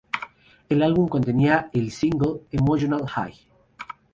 El 0.67 0.81
álbum 0.81 1.07
contenía 1.07 1.69
el 1.73 1.91
single 1.91 2.47
"Emotional 2.49 3.05
High". 3.07 3.39